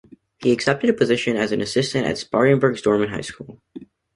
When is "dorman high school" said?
2.81-3.61